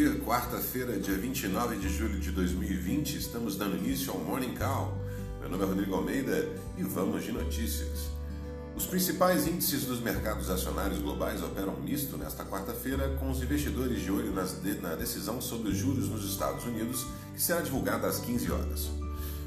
[0.00, 0.14] dia.
[0.24, 4.96] Quarta-feira, dia 29 de julho de 2020, estamos dando início ao Morning Call.
[5.40, 8.08] Meu nome é Rodrigo Almeida e vamos de notícias.
[8.76, 14.12] Os principais índices dos mercados acionários globais operam misto nesta quarta-feira, com os investidores de
[14.12, 17.04] olho na decisão sobre os juros nos Estados Unidos,
[17.34, 18.90] que será divulgada às 15 horas.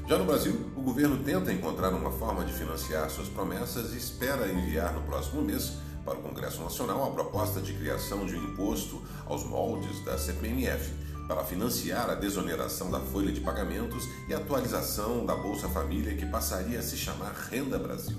[0.06, 4.52] Já no Brasil, o governo tenta encontrar uma forma de financiar suas promessas e espera
[4.52, 5.72] enviar no próximo mês
[6.04, 10.92] para o Congresso Nacional a proposta de criação de um imposto aos moldes da CPMF
[11.26, 16.78] para financiar a desoneração da folha de pagamentos e atualização da Bolsa Família que passaria
[16.78, 18.16] a se chamar Renda Brasil.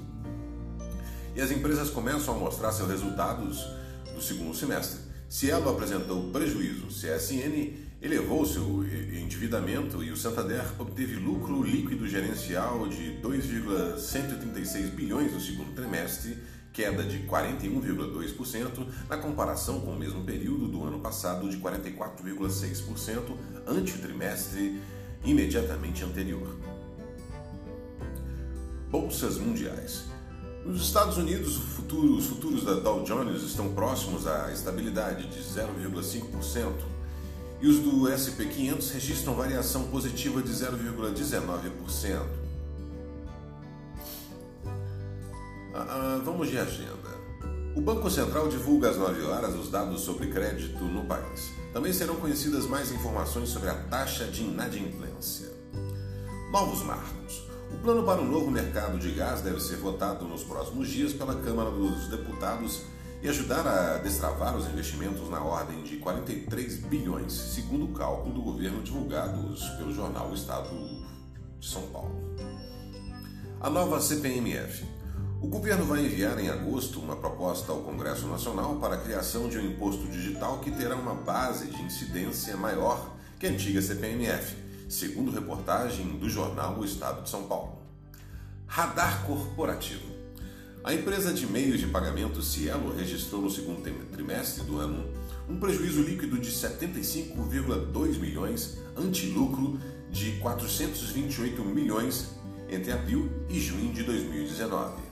[1.36, 3.64] E as empresas começam a mostrar seus resultados
[4.14, 5.00] do segundo semestre.
[5.30, 13.12] Cielo apresentou prejuízo, CSN elevou seu endividamento e o Santander obteve lucro líquido gerencial de
[13.18, 16.38] 2,136 bilhões no segundo trimestre,
[16.76, 23.94] queda de 41,2% na comparação com o mesmo período do ano passado de 44,6% ante
[23.94, 24.82] o trimestre
[25.24, 26.60] imediatamente anterior.
[28.92, 30.04] Bolsas mundiais.
[30.66, 36.74] Nos Estados Unidos, os futuros da Dow Jones estão próximos à estabilidade de 0,5%
[37.62, 42.45] e os do SP500 registram variação positiva de 0,19%.
[45.78, 47.14] Ah, vamos de agenda.
[47.76, 51.52] O Banco Central divulga às 9 horas os dados sobre crédito no país.
[51.74, 55.52] Também serão conhecidas mais informações sobre a taxa de inadimplência.
[56.50, 57.44] Novos marcos.
[57.74, 61.36] O plano para o novo mercado de gás deve ser votado nos próximos dias pela
[61.36, 62.84] Câmara dos Deputados
[63.22, 68.42] e ajudar a destravar os investimentos na ordem de 43 bilhões, segundo o cálculo do
[68.42, 70.70] governo divulgados pelo jornal Estado
[71.60, 72.16] de São Paulo.
[73.60, 74.86] A nova CPMF.
[75.46, 79.60] O governo vai enviar em agosto uma proposta ao Congresso Nacional para a criação de
[79.60, 84.56] um imposto digital que terá uma base de incidência maior que a antiga CPMF,
[84.90, 87.78] segundo reportagem do jornal O Estado de São Paulo.
[88.66, 90.16] Radar corporativo.
[90.84, 95.08] A empresa de meios de pagamento Cielo registrou no segundo trimestre do ano
[95.48, 99.80] um prejuízo líquido de 75,2 milhões, anti-lucro
[100.10, 102.32] de 428 milhões
[102.68, 105.05] entre abril e junho de 2019.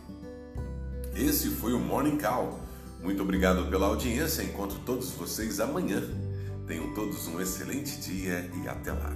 [1.16, 2.60] Esse foi o Morning Call.
[3.02, 4.42] Muito obrigado pela audiência.
[4.44, 6.02] Encontro todos vocês amanhã.
[6.66, 9.14] Tenham todos um excelente dia e até lá.